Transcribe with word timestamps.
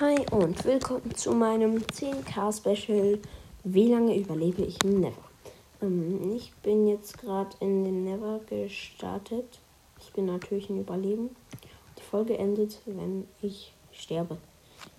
Hi 0.00 0.14
und 0.30 0.64
willkommen 0.64 1.12
zu 1.16 1.32
meinem 1.32 1.78
10k 1.78 2.56
Special. 2.56 3.18
Wie 3.64 3.88
lange 3.88 4.16
überlebe 4.16 4.62
ich 4.62 4.80
im 4.84 5.00
Never? 5.00 5.24
Ähm, 5.82 6.36
ich 6.36 6.52
bin 6.62 6.86
jetzt 6.86 7.18
gerade 7.18 7.56
in 7.58 7.82
den 7.82 8.04
Never 8.04 8.38
gestartet. 8.48 9.58
Ich 9.98 10.12
bin 10.12 10.26
natürlich 10.26 10.70
ein 10.70 10.80
Überleben. 10.80 11.34
Die 11.98 12.02
Folge 12.02 12.38
endet, 12.38 12.80
wenn 12.86 13.26
ich 13.42 13.72
sterbe. 13.90 14.38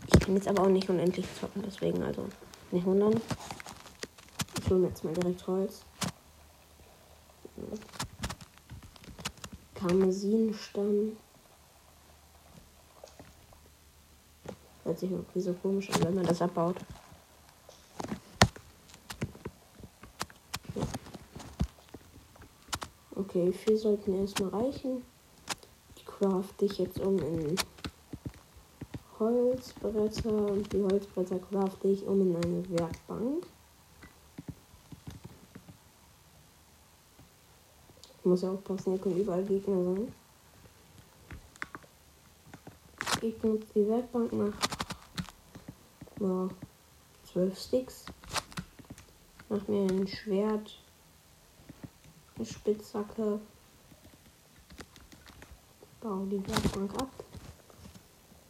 Ich 0.07 0.19
kann 0.19 0.35
jetzt 0.35 0.49
aber 0.49 0.63
auch 0.63 0.69
nicht 0.69 0.89
unendlich 0.89 1.25
zocken, 1.39 1.63
deswegen 1.65 2.03
also 2.03 2.25
nicht 2.71 2.85
wundern. 2.85 3.21
Ich 4.61 4.69
hole 4.69 4.81
mir 4.81 4.87
jetzt 4.89 5.05
mal 5.05 5.13
direkt 5.13 5.47
Holz. 5.47 5.85
Karmesinstamm. 9.75 11.13
Hört 14.89 14.97
sich 14.97 15.11
irgendwie 15.11 15.39
so 15.39 15.53
komisch 15.53 15.87
an, 15.91 16.01
wenn 16.01 16.15
man 16.15 16.25
das 16.25 16.41
abbaut. 16.41 16.77
Okay, 23.15 23.53
vier 23.53 23.77
sollten 23.77 24.19
erstmal 24.19 24.49
reichen. 24.49 25.03
Die 25.95 26.05
crafte 26.05 26.65
ich 26.65 26.79
jetzt 26.79 26.99
um 26.99 27.19
in 27.19 27.55
Holzbretter 29.19 30.47
und 30.47 30.73
die 30.73 30.81
Holzbretter 30.81 31.37
crafte 31.37 31.89
ich 31.89 32.03
um 32.07 32.21
in 32.21 32.35
eine 32.35 32.69
Werkbank. 32.71 33.45
Ich 38.17 38.25
muss 38.25 38.41
ja 38.41 38.51
aufpassen, 38.51 38.93
hier 38.93 39.01
können 39.01 39.17
überall 39.17 39.43
Gegner 39.43 39.83
sein. 39.83 40.11
Ich 43.21 43.37
benutze 43.37 43.67
die 43.75 43.87
Werkbank 43.87 44.31
nach 44.31 44.78
mal 46.19 46.49
12 47.31 47.59
Sticks. 47.59 48.05
Mach 49.49 49.67
mir 49.67 49.89
ein 49.89 50.07
Schwert, 50.07 50.79
eine 52.35 52.45
Spitzhacke. 52.45 53.39
Baue 56.01 56.27
die 56.27 56.47
Werkbank 56.47 56.93
ab. 57.01 57.09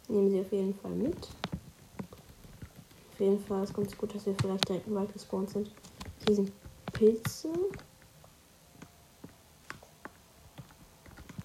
Nehmen 0.08 0.30
sie 0.30 0.40
auf 0.40 0.52
jeden 0.52 0.74
Fall 0.74 0.92
mit. 0.92 1.28
Auf 3.12 3.20
jeden 3.20 3.44
Fall 3.44 3.64
ist 3.64 3.74
ganz 3.74 3.96
gut, 3.96 4.14
dass 4.14 4.26
wir 4.26 4.34
vielleicht 4.40 4.68
direkt 4.68 4.86
im 4.86 4.94
Wald 4.94 5.12
gespawnt 5.12 5.50
sind. 5.50 5.70
Hier 6.26 6.36
sind 6.36 6.52
Pilze. 6.92 7.48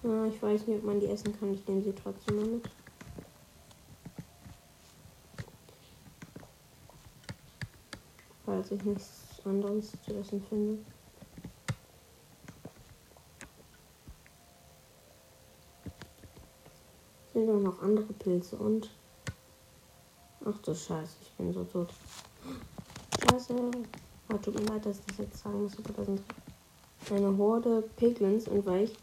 Ja, 0.02 0.26
ich 0.26 0.40
weiß 0.40 0.66
nicht, 0.66 0.78
ob 0.78 0.84
man 0.84 1.00
die 1.00 1.06
essen 1.06 1.38
kann. 1.38 1.54
Ich 1.54 1.66
nehme 1.66 1.82
sie 1.82 1.92
trotzdem 1.92 2.36
mal 2.36 2.46
mit. 2.46 2.70
Falls 8.56 8.70
ich 8.70 8.84
nichts 8.84 9.42
anderes 9.44 9.92
zu 10.02 10.14
essen 10.14 10.42
finde. 10.48 10.78
Sind 17.34 17.50
auch 17.50 17.60
noch 17.60 17.82
andere 17.82 18.12
Pilze 18.14 18.56
und. 18.56 18.90
Ach 20.46 20.56
du 20.58 20.74
Scheiße, 20.74 21.16
ich 21.20 21.32
bin 21.32 21.52
so 21.52 21.64
tot. 21.64 21.92
Scheiße. 23.28 23.54
Oh, 24.32 24.36
tut 24.38 24.54
mir 24.54 24.66
leid, 24.66 24.86
dass 24.86 25.00
ich 25.00 25.06
das 25.06 25.18
jetzt 25.18 25.38
sagen 25.42 25.62
muss, 25.62 25.76
aber 25.78 25.92
da 25.92 26.04
sind 26.04 26.22
eine 27.10 27.36
Horde 27.36 27.82
Piglins 27.96 28.48
und 28.48 28.64
weil 28.64 28.84
ich, 28.84 28.96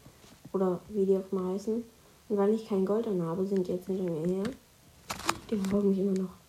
oder 0.52 0.80
wie 0.88 1.06
die 1.06 1.16
auch 1.16 1.30
mal 1.30 1.54
heißen, 1.54 1.84
und 2.28 2.36
weil 2.36 2.54
ich 2.54 2.68
kein 2.68 2.84
Gold 2.84 3.06
an 3.06 3.22
habe, 3.22 3.46
sind 3.46 3.68
jetzt 3.68 3.86
hinter 3.86 4.10
mir 4.10 4.26
her. 4.26 4.44
Die 5.48 5.56
verfolgen 5.56 5.90
mich 5.90 5.98
immer 6.00 6.18
noch. 6.18 6.43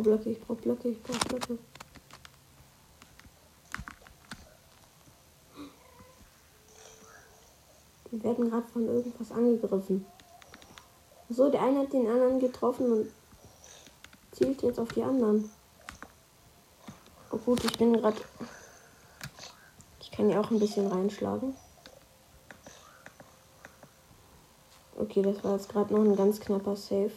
Brauche 0.00 0.16
Blöcke, 0.16 0.30
ich 0.30 0.40
brauche 0.40 0.60
Blöcke, 0.60 0.88
ich 0.88 1.02
brauche 1.02 1.18
Blöcke. 1.28 1.58
Wir 8.10 8.24
werden 8.24 8.50
gerade 8.50 8.66
von 8.68 8.86
irgendwas 8.86 9.30
angegriffen. 9.30 10.04
So, 11.28 11.48
der 11.48 11.62
eine 11.62 11.80
hat 11.80 11.92
den 11.92 12.08
anderen 12.08 12.40
getroffen 12.40 12.92
und 12.92 13.10
zielt 14.32 14.62
jetzt 14.62 14.80
auf 14.80 14.88
die 14.92 15.02
anderen. 15.02 15.50
Oh 17.30 17.36
gut, 17.36 17.64
ich 17.64 17.78
bin 17.78 17.92
gerade. 17.92 18.20
Ich 20.00 20.10
kann 20.10 20.28
ja 20.28 20.40
auch 20.40 20.50
ein 20.50 20.58
bisschen 20.58 20.88
reinschlagen. 20.88 21.54
Okay, 24.96 25.22
das 25.22 25.42
war 25.44 25.52
jetzt 25.52 25.68
gerade 25.68 25.94
noch 25.94 26.02
ein 26.02 26.16
ganz 26.16 26.40
knapper 26.40 26.76
Save. 26.76 27.12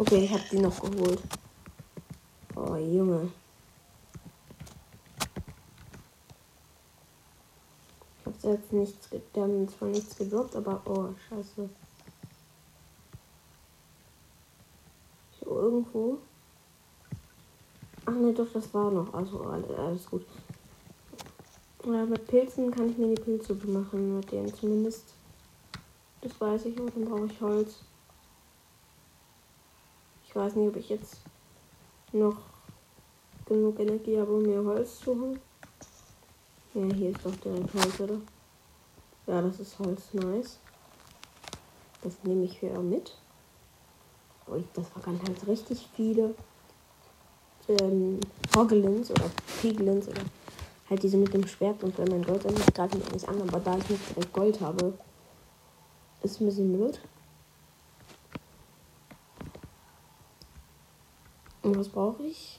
Okay, 0.00 0.24
ich 0.24 0.32
habe 0.32 0.42
die 0.50 0.58
noch 0.58 0.80
geholt. 0.80 1.20
Oh, 2.56 2.74
Junge. 2.74 3.30
Ich 8.24 8.26
habe 8.26 8.56
jetzt 8.56 8.72
nichts, 8.72 9.10
der 9.10 9.42
haben 9.42 9.68
zwar 9.68 9.88
nichts 9.88 10.16
gedroppt, 10.16 10.56
aber 10.56 10.80
oh, 10.86 11.08
scheiße. 11.28 11.68
Hier 15.38 15.48
irgendwo. 15.48 16.16
Ach 18.06 18.12
ne, 18.12 18.32
doch, 18.32 18.50
das 18.54 18.72
war 18.72 18.90
noch. 18.90 19.12
Also 19.12 19.42
alles, 19.42 20.08
gut. 20.08 20.24
Ja, 21.84 22.06
mit 22.06 22.26
Pilzen 22.26 22.70
kann 22.70 22.88
ich 22.88 22.96
mir 22.96 23.14
die 23.14 23.20
Pilzsuppe 23.20 23.66
machen, 23.66 24.16
mit 24.16 24.32
denen 24.32 24.54
zumindest. 24.54 25.12
Das 26.22 26.40
weiß 26.40 26.64
ich, 26.64 26.78
aber 26.78 26.90
dann 26.90 27.04
brauche 27.04 27.26
ich 27.26 27.38
Holz. 27.42 27.80
Ich 30.30 30.36
weiß 30.36 30.54
nicht, 30.54 30.68
ob 30.68 30.76
ich 30.76 30.88
jetzt 30.88 31.16
noch 32.12 32.36
genug 33.46 33.80
Energie 33.80 34.16
habe, 34.16 34.30
um 34.36 34.42
mir 34.42 34.64
Holz 34.64 35.00
zu 35.00 35.20
holen. 35.20 35.40
Ja, 36.72 36.84
hier 36.94 37.10
ist 37.10 37.26
doch 37.26 37.34
direkt 37.34 37.74
Holz, 37.74 37.98
oder? 37.98 38.14
Ja, 39.26 39.42
das 39.42 39.58
ist 39.58 39.76
Holz, 39.80 40.14
nice. 40.14 40.60
Das 42.02 42.14
nehme 42.22 42.44
ich 42.44 42.60
hier 42.60 42.78
mit. 42.78 43.16
Oh, 44.46 44.54
das 44.72 44.86
waren 44.94 45.20
halt 45.20 45.48
richtig 45.48 45.88
viele 45.96 46.36
ähm, 47.66 48.20
Hoglins 48.56 49.10
oder 49.10 49.28
Piglins 49.60 50.06
oder 50.06 50.22
halt 50.88 51.02
diese 51.02 51.16
mit 51.16 51.34
dem 51.34 51.48
Schwert 51.48 51.82
und 51.82 51.98
wenn 51.98 52.08
mein 52.08 52.22
Gold 52.22 52.44
dann 52.44 52.54
gerade 52.54 52.98
nicht 52.98 53.28
an, 53.28 53.42
aber 53.42 53.58
da 53.58 53.76
ich 53.78 53.90
nicht 53.90 54.10
direkt 54.10 54.32
Gold 54.32 54.60
habe, 54.60 54.92
ist 56.22 56.40
ein 56.40 56.46
bisschen 56.46 56.72
blöd. 56.72 57.00
Und 61.70 61.78
was 61.78 61.88
brauche 61.88 62.24
ich? 62.24 62.58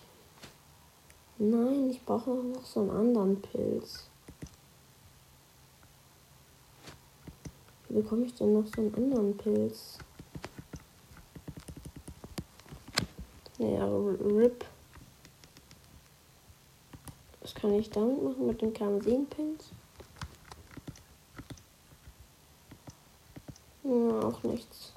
Nein, 1.37 1.89
ich 1.89 2.01
brauche 2.05 2.29
noch 2.29 2.63
so 2.63 2.79
einen 2.79 2.91
anderen 2.91 3.41
Pilz. 3.41 4.07
Wie 7.89 7.95
bekomme 7.95 8.23
ich 8.23 8.33
denn 8.35 8.53
noch 8.53 8.65
so 8.67 8.79
einen 8.79 8.95
anderen 8.95 9.35
Pilz? 9.35 9.97
Naja, 13.57 13.85
RIP. 13.85 14.63
Was 17.41 17.53
kann 17.53 17.73
ich 17.73 17.89
damit 17.89 18.23
machen 18.23 18.47
mit 18.47 18.61
dem 18.61 18.71
Karmesinpilz? 18.71 19.71
Ja, 23.83 24.21
auch 24.21 24.41
nichts. 24.43 24.93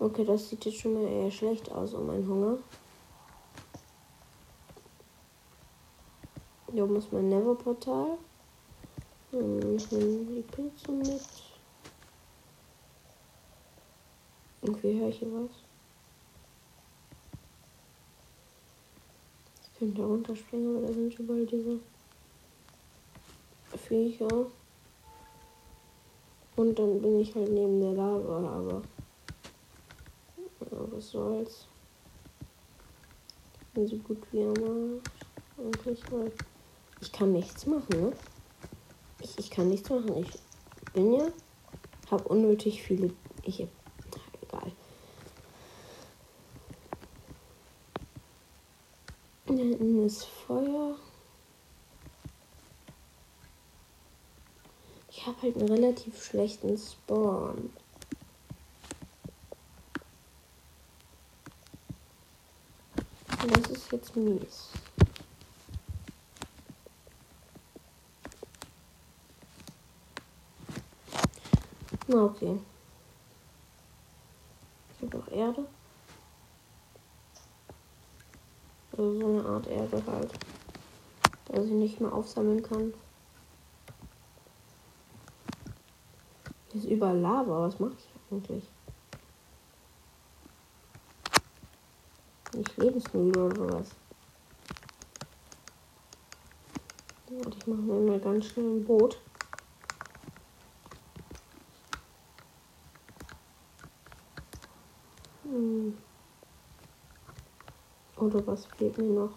Okay, 0.00 0.24
das 0.24 0.48
sieht 0.48 0.64
jetzt 0.64 0.78
schon 0.78 0.94
mal 0.94 1.08
eher 1.08 1.30
schlecht 1.30 1.70
aus 1.72 1.92
um 1.92 2.06
meinen 2.06 2.28
Hunger. 2.28 2.58
Hier 6.72 6.84
oben 6.84 6.96
ist 6.96 7.12
mein 7.12 7.28
Never-Portal. 7.28 8.18
Ich 9.32 9.90
nehme 9.90 10.24
die 10.24 10.42
Pilze 10.42 10.92
mit. 10.92 11.22
Irgendwie 14.62 15.00
höre 15.00 15.08
ich 15.08 15.18
hier 15.18 15.32
was. 15.32 15.50
Ich 19.62 19.78
könnte 19.78 20.02
runterspringen, 20.02 20.76
aber 20.76 20.86
da 20.86 20.92
sind 20.92 21.18
überall 21.18 21.46
diese 21.46 21.80
Viecher. 23.76 24.46
Und 26.56 26.78
dann 26.78 27.02
bin 27.02 27.20
ich 27.20 27.34
halt 27.34 27.50
neben 27.50 27.80
der 27.80 27.92
Lava, 27.92 28.58
aber 28.58 28.82
was 30.98 31.10
soll's. 31.10 31.66
Bin 33.72 33.86
so 33.86 33.96
gut 33.98 34.20
wie 34.32 34.40
immer. 34.40 35.00
Eigentlich, 35.56 36.00
weil 36.10 36.32
ich 37.00 37.12
kann 37.12 37.32
nichts 37.32 37.66
machen, 37.66 37.88
ne? 37.88 38.12
Ich, 39.20 39.38
ich 39.38 39.50
kann 39.50 39.68
nichts 39.68 39.88
machen. 39.88 40.16
Ich 40.16 40.30
bin 40.92 41.12
ja, 41.12 41.28
habe 42.10 42.24
unnötig 42.24 42.82
viele 42.82 43.12
Ich. 43.44 43.60
Egal. 43.60 44.72
Da 49.46 49.54
hinten 49.54 50.04
ist 50.04 50.24
Feuer. 50.24 50.96
Ich 55.10 55.26
habe 55.26 55.42
halt 55.42 55.56
einen 55.58 55.68
relativ 55.68 56.24
schlechten 56.24 56.76
Spawn. 56.76 57.70
Das 63.46 63.70
ist 63.70 63.92
jetzt 63.92 64.07
mies. 64.18 64.70
Na 72.06 72.24
okay. 72.24 72.58
Ich 74.96 75.02
habe 75.02 75.18
auch 75.18 75.28
Erde. 75.30 75.66
Also 78.92 79.20
so 79.20 79.26
eine 79.26 79.44
Art 79.44 79.66
Erde 79.66 80.02
halt. 80.06 80.32
Dass 81.46 81.66
ich 81.66 81.72
nicht 81.72 82.00
mehr 82.00 82.12
aufsammeln 82.12 82.62
kann. 82.62 82.94
Hier 86.72 86.82
ist 86.82 86.90
überall 86.90 87.18
Lava. 87.18 87.66
Was 87.66 87.78
mache 87.78 87.92
ich 87.98 88.08
eigentlich? 88.30 88.64
Nicht 92.54 92.76
lebensmüde 92.78 93.44
oder 93.44 93.56
sowas. 93.56 93.90
Und 97.44 97.54
ich 97.54 97.66
mache 97.68 97.80
mir 97.80 98.00
mal 98.00 98.18
ganz 98.18 98.46
schnell 98.46 98.66
ein 98.66 98.84
Boot. 98.84 99.20
Hm. 105.44 105.96
Oder 108.16 108.44
was 108.46 108.66
fehlt 108.66 108.98
mir 108.98 109.04
noch? 109.04 109.30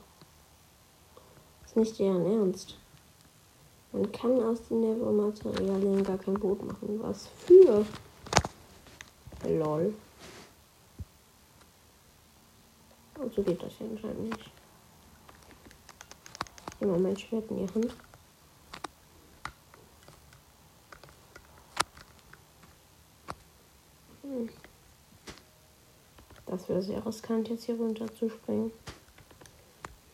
Ist 1.63 1.77
nicht 1.77 1.99
deren 1.99 2.25
Ernst. 2.25 2.77
Man 3.91 4.11
kann 4.11 4.41
aus 4.43 4.67
den 4.67 4.81
Never-Materialien 4.81 6.03
gar 6.03 6.17
kein 6.17 6.33
Boot 6.33 6.65
machen. 6.65 6.99
Was 7.03 7.27
für? 7.27 7.85
Lol. 9.47 9.93
Und 13.19 13.33
so 13.33 13.43
geht 13.43 13.61
das 13.61 13.73
ja 13.79 13.85
anscheinend 13.85 14.23
nicht. 14.23 14.60
Immer 16.81 16.97
mein 16.97 17.15
Schwert 17.15 17.49
in 17.51 17.57
die 17.57 17.73
Hand. 17.73 17.95
Hm. 24.23 24.49
Das 26.47 26.67
wäre 26.67 26.81
sehr 26.81 27.05
riskant, 27.05 27.49
jetzt 27.49 27.65
hier 27.65 27.75
runter 27.75 28.11
zu 28.15 28.29
springen. 28.29 28.71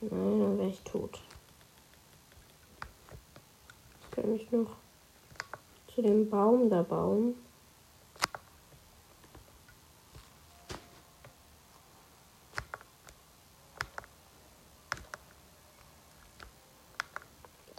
Nein, 0.02 0.40
dann 0.42 0.58
wäre 0.58 0.70
ich 0.70 0.82
tot. 0.82 1.22
Jetzt 4.02 4.12
kann 4.12 4.36
ich 4.36 4.52
noch 4.52 4.76
zu 5.88 6.02
dem 6.02 6.30
Baum 6.30 6.70
da 6.70 6.84
bauen. 6.84 7.36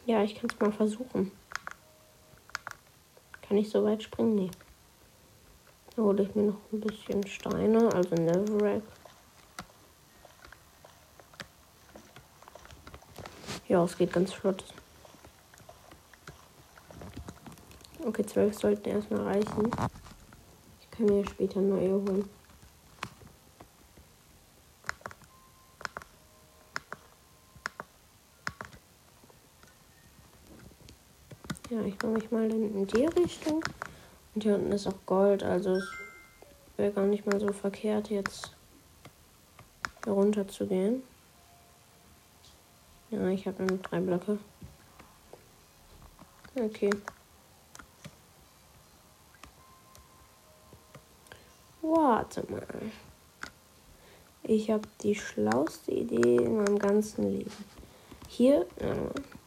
Ja, 0.09 0.23
ich 0.23 0.35
kann 0.37 0.49
es 0.49 0.59
mal 0.59 0.73
versuchen. 0.73 1.31
Kann 3.43 3.59
ich 3.59 3.69
so 3.69 3.85
weit 3.85 4.03
springen? 4.03 4.37
Nee. 4.37 4.51
Da 5.95 6.03
hole 6.03 6.23
ich 6.23 6.35
mir 6.35 6.45
noch 6.45 6.61
ein 6.73 6.81
bisschen 6.81 7.27
Steine, 7.27 7.93
also 7.93 8.15
Netherrack. 8.15 8.83
Ja, 13.69 13.85
es 13.85 13.99
geht 13.99 14.11
ganz 14.11 14.33
flott. 14.33 14.65
Okay, 18.03 18.25
zwölf 18.25 18.59
sollten 18.59 18.89
erstmal 18.89 19.25
reichen. 19.25 19.71
Ich 20.81 20.91
kann 20.91 21.05
mir 21.05 21.27
später 21.29 21.61
neue 21.61 21.93
holen. 21.93 22.31
Ja, 31.71 31.83
ich 31.99 32.05
mache 32.05 32.13
mich 32.13 32.31
mal 32.31 32.51
in 32.51 32.87
die 32.87 33.07
Richtung. 33.07 33.65
Und 34.35 34.43
hier 34.43 34.55
unten 34.55 34.71
ist 34.71 34.87
auch 34.87 34.95
Gold, 35.05 35.43
also 35.43 35.77
es 35.77 35.89
wäre 36.77 36.93
gar 36.93 37.07
nicht 37.07 37.27
mal 37.27 37.41
so 37.41 37.53
verkehrt, 37.53 38.09
jetzt 38.09 38.53
hier 40.05 40.13
runter 40.13 40.47
zu 40.47 40.67
gehen. 40.67 41.03
Ja, 43.11 43.27
ich 43.29 43.47
habe 43.47 43.65
nur 43.65 43.79
drei 43.79 43.99
Blöcke. 44.01 44.39
Okay. 46.55 46.91
Warte 51.83 52.45
mal. 52.49 52.67
Ich 54.45 54.71
habe 54.71 54.87
die 55.03 55.15
schlauste 55.15 55.91
Idee 55.91 56.37
in 56.37 56.59
meinem 56.59 56.79
ganzen 56.79 57.31
Leben. 57.31 57.53
Hier, 58.29 58.67
äh, 58.77 59.38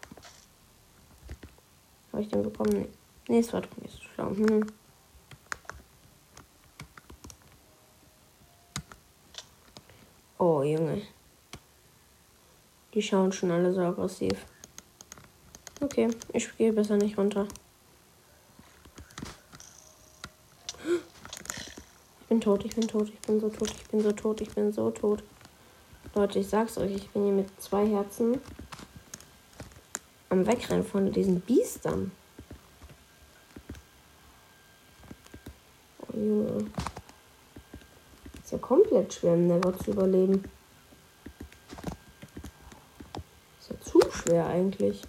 habe 2.21 2.23
ich 2.23 2.29
den 2.29 2.43
bekommen? 2.43 2.87
Nee, 3.27 3.39
es 3.39 3.51
war 3.53 3.61
doch 3.61 3.77
nicht 3.77 3.95
so 3.95 4.03
schlau. 4.13 4.29
Hm. 4.29 4.67
Oh, 10.37 10.63
Junge. 10.63 11.01
Die 12.93 13.01
schauen 13.01 13.31
schon 13.31 13.51
alle 13.51 13.73
so 13.73 13.81
aggressiv. 13.81 14.45
Okay, 15.81 16.09
ich 16.33 16.55
gehe 16.57 16.73
besser 16.73 16.97
nicht 16.97 17.17
runter. 17.17 17.47
Ich 22.21 22.27
bin 22.27 22.41
tot, 22.41 22.65
ich 22.65 22.75
bin 22.75 22.87
tot, 22.87 23.09
ich 23.09 23.19
bin 23.21 23.39
so 23.39 23.49
tot, 23.49 23.71
ich 23.71 23.87
bin 23.87 24.01
so 24.01 24.11
tot, 24.11 24.41
ich 24.41 24.49
bin 24.53 24.71
so 24.71 24.91
tot. 24.91 25.23
Leute, 26.15 26.39
ich 26.39 26.47
sag's 26.47 26.77
euch, 26.77 26.95
ich 26.95 27.09
bin 27.09 27.23
hier 27.23 27.33
mit 27.33 27.61
zwei 27.61 27.87
Herzen 27.87 28.39
am 30.31 30.47
Wegrennen 30.47 30.85
von 30.85 31.11
diesen 31.11 31.41
Biestern. 31.41 32.11
Oh 36.07 36.17
Junge 36.17 36.65
ja 38.51 38.57
komplett 38.57 39.13
schwer 39.13 39.33
im 39.33 39.47
Never 39.47 39.77
zu 39.77 39.91
überleben. 39.91 40.43
Ist 43.59 43.69
ja 43.69 43.79
zu 43.81 44.01
schwer 44.11 44.47
eigentlich. 44.47 45.01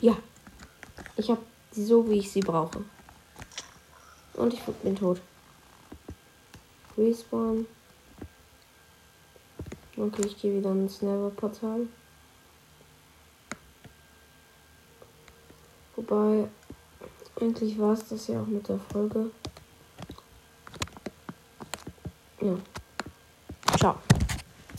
Ja. 0.00 0.16
Ich 1.16 1.28
habe 1.28 1.42
sie 1.72 1.84
so, 1.84 2.08
wie 2.08 2.18
ich 2.18 2.30
sie 2.30 2.40
brauche. 2.40 2.84
Und 4.34 4.54
ich 4.54 4.60
bin 4.62 4.96
tot. 4.96 5.20
Respawn. 6.96 7.66
Okay, 10.00 10.22
ich 10.24 10.40
gehe 10.40 10.56
wieder 10.56 10.72
ins 10.72 11.02
Never-Portal. 11.02 11.86
Wobei, 15.94 16.48
eigentlich 17.38 17.78
war 17.78 17.92
es 17.92 18.08
das 18.08 18.26
ja 18.28 18.40
auch 18.40 18.46
mit 18.46 18.66
der 18.66 18.78
Folge. 18.78 19.30
Ja. 22.40 22.56
Ciao. 23.76 23.98